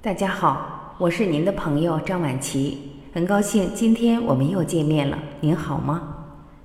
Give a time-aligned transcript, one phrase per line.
[0.00, 2.78] 大家好，我是您的朋友张婉琪，
[3.12, 5.18] 很高兴今天我们又见面了。
[5.40, 6.00] 您好吗？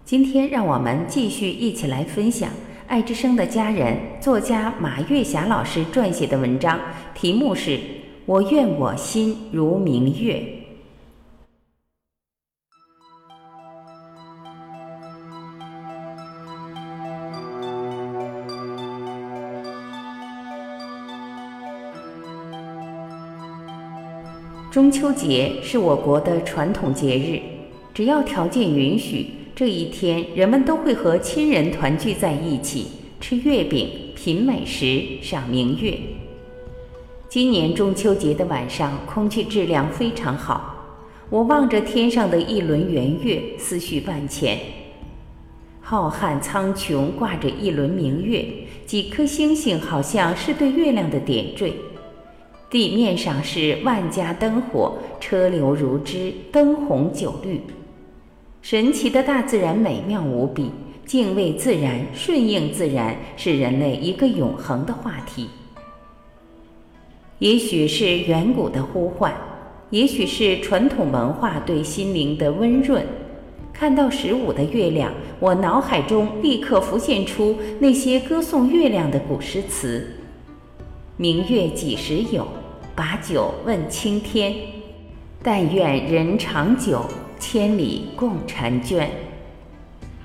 [0.05, 2.51] 今天让我们继续一起来分享
[2.85, 6.79] 爱之声的家人作家马月霞老师撰写的文章，
[7.15, 7.71] 题目是
[8.27, 10.35] 《我愿我心如明月》。
[24.73, 27.39] 中秋节是我国的传统节日，
[27.93, 32.87] 只要条件允许，这一天人们都会和亲人团聚在一起，
[33.21, 35.95] 吃月饼、品美食、赏明月。
[37.29, 40.97] 今年中秋节的晚上，空气质量非常好，
[41.29, 44.57] 我望着天上的一轮圆月，思绪万千。
[45.81, 48.43] 浩瀚苍穹挂着一轮明月，
[48.87, 51.75] 几颗星星好像是对月亮的点缀。
[52.73, 57.61] 地面上是万家灯火，车流如织，灯红酒绿。
[58.63, 60.71] 神奇的大自然美妙无比，
[61.05, 65.49] 敬畏自然、顺应自然是人类一个永恒的话题。
[67.37, 69.31] 也许是远古的呼唤，
[69.91, 73.05] 也许是传统文化对心灵的温润。
[73.71, 80.07] 看到十五的月亮，我脑海中立刻浮现出那些歌颂月亮的古诗词
[81.17, 82.47] ：“明月几时有？”
[82.95, 84.53] 把酒问青天，
[85.41, 87.03] 但愿人长久，
[87.39, 89.09] 千里共婵娟。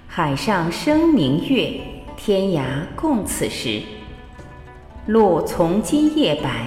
[0.06, 1.80] 海上生明月，
[2.14, 2.62] 天涯
[2.94, 3.80] 共此时。
[5.06, 6.66] 路从今夜白，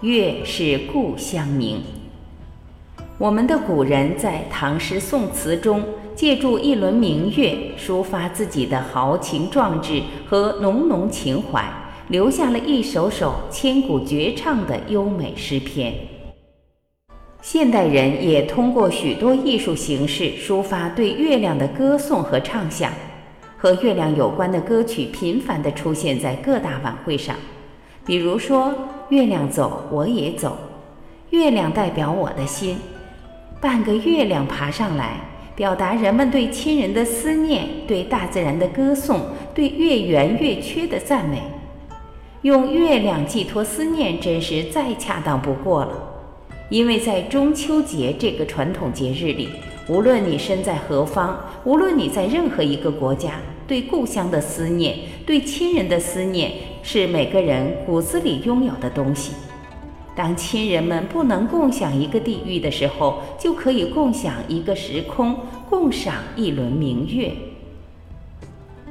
[0.00, 1.82] 月是故乡明。
[3.18, 5.84] 我们的古人在唐诗宋词中，
[6.16, 11.62] 借助一轮明月，抒发自己的豪情壮志和浓浓情怀。
[12.12, 15.94] 留下了一首首千古绝唱的优美诗篇。
[17.40, 22.92] 现代人也通过许多艺术形式抒发对月亮的歌颂和畅想，
[23.56, 27.34] 和月亮有关的歌曲频繁地出现在各大晚会上。
[28.04, 28.74] 比如说，
[29.08, 30.58] 月亮走我也走，
[31.30, 32.76] 月亮代表我的心，
[33.58, 35.16] 半个月亮爬上来，
[35.56, 39.18] 表达人们对亲人的思念，对大自然的歌颂，
[39.54, 41.40] 对月圆月缺的赞美。
[42.42, 46.08] 用月亮寄托思念，真是再恰当不过了。
[46.70, 49.48] 因为在中秋节这个传统节日里，
[49.88, 53.34] 无论你身在何方，无论你在任何一个国家，
[53.68, 56.50] 对故乡的思念，对亲人的思念，
[56.82, 59.34] 是每个人骨子里拥有的东西。
[60.16, 65.36] 当亲人们不能共享一个地域的时候，就可以共享一个时空，
[65.70, 67.30] 共赏一轮明月。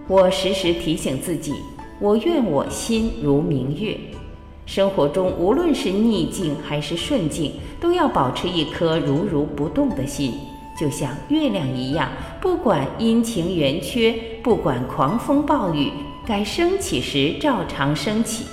[0.07, 1.53] 我时时提醒自己。
[2.01, 3.95] 我愿我心如明月，
[4.65, 10.33] 生活中无论是逆境还是顺境，都要保持一颗如如不动的心，
[10.79, 12.09] 就像月亮一样，
[12.41, 15.91] 不管阴晴圆缺，不管狂风暴雨，
[16.25, 18.45] 该升起时照常升起。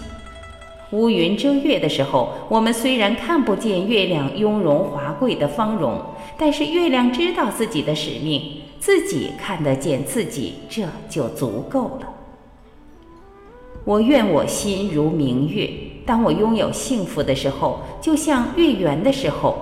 [0.90, 5.98] 乌云遮月的时候，我们虽然看不见月亮雍容华贵的芳容，
[6.36, 8.42] 但是月亮知道自己的使命，
[8.78, 12.17] 自己看得见自己，这就足够了。
[13.88, 15.66] 我愿我心如明月。
[16.04, 19.56] 当我拥有幸福的时候，就像月圆的时候，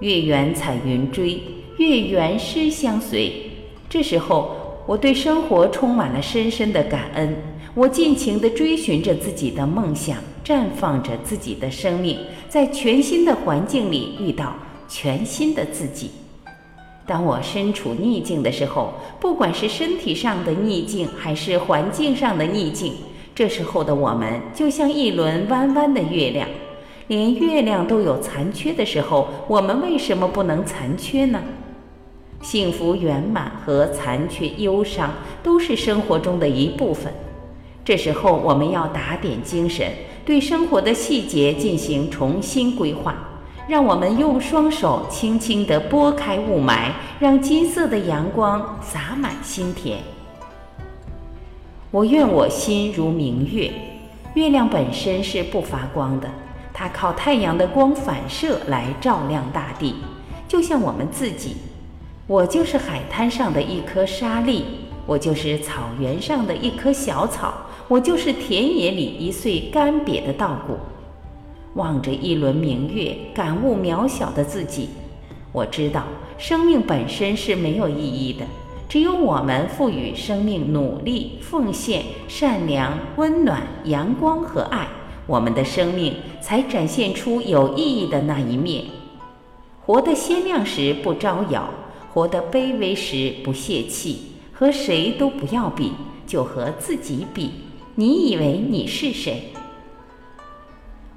[0.00, 1.38] 月圆彩云追，
[1.76, 3.30] 月圆诗相随。
[3.90, 7.36] 这时候，我对生活充满了深深的感恩。
[7.74, 12.16] 我尽情地追寻着自己的梦想，绽放着自己的生命，
[12.48, 14.54] 在全新的环境里遇到
[14.88, 16.10] 全新的自己。
[17.06, 22.94] 当我身处逆境的时候，不管是身体上的逆境，还是环境上的逆境。
[23.34, 26.46] 这时候的我们就像一轮弯弯的月亮，
[27.08, 31.40] 连月亮都有残缺的时候，我们为什么不能残缺呢？
[32.42, 35.12] 幸福圆满和残缺忧伤
[35.42, 37.12] 都是生活中的一部分。
[37.84, 39.86] 这时候我们要打点精神，
[40.24, 43.14] 对生活的细节进行重新规划。
[43.68, 46.90] 让我们用双手轻轻地拨开雾霾，
[47.20, 49.98] 让金色的阳光洒满心田。
[51.92, 53.70] 我愿我心如明月，
[54.32, 56.30] 月亮本身是不发光的，
[56.72, 59.96] 它靠太阳的光反射来照亮大地，
[60.48, 61.56] 就像我们自己。
[62.26, 64.64] 我就是海滩上的一颗沙粒，
[65.04, 67.52] 我就是草原上的一棵小草，
[67.88, 70.78] 我就是田野里一穗干瘪的稻谷。
[71.74, 74.88] 望着一轮明月，感悟渺小的自己，
[75.52, 76.04] 我知道
[76.38, 78.46] 生命本身是没有意义的。
[78.92, 84.86] 只有我们赋予生命努力、奉献、善良、温暖、阳光和爱，
[85.26, 88.84] 我们的生命才展现出有意义的那一面。
[89.80, 91.70] 活得鲜亮时不招摇，
[92.12, 95.92] 活得卑微时不泄气，和谁都不要比，
[96.26, 97.50] 就和自己比。
[97.94, 99.54] 你以为你是谁？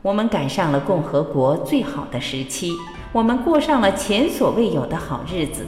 [0.01, 2.71] 我们赶上了共和国最好的时期，
[3.12, 5.66] 我们过上了前所未有的好日子。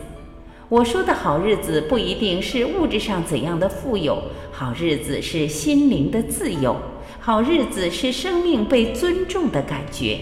[0.70, 4.22] 我说的好日子不一定是物质上怎样的富有，
[4.52, 6.76] 好日子是心灵的自由，
[7.22, 10.20] 好日子是生命被尊重的感觉。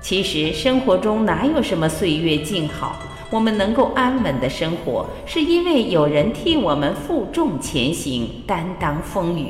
[0.00, 2.94] 其实生活中哪有什么岁月静好？
[3.30, 9.46] 我们能够安稳的生活，是因为有人替我们负重前行，担当风雨。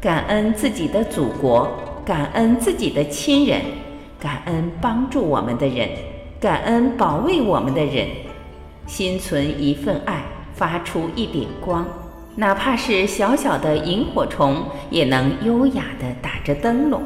[0.00, 1.68] 感恩自己的祖国，
[2.04, 3.60] 感恩自己的亲人，
[4.18, 5.88] 感恩帮助我们的人。
[6.40, 8.06] 感恩保卫我们的人，
[8.86, 10.22] 心存一份爱，
[10.54, 11.84] 发出一点光，
[12.36, 17.02] 哪怕是小小的萤火虫，也能优雅地打着灯笼。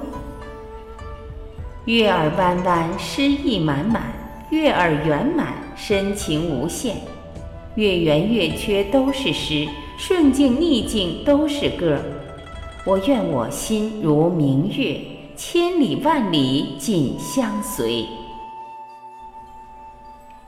[1.86, 4.02] 月儿弯弯，诗意满满；
[4.50, 6.96] 月儿圆满，深情无限。
[7.76, 11.98] 月圆月缺都是诗，顺境逆境都是歌。
[12.84, 15.00] 我愿我心如明月，
[15.36, 18.06] 千里万里紧相随。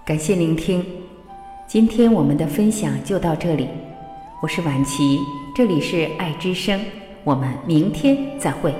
[0.06, 0.84] 感谢聆听，
[1.66, 3.66] 今天我们的分享就到这里。
[4.42, 5.18] 我是婉琪，
[5.56, 6.78] 这里是爱之声，
[7.24, 8.70] 我们明天再会。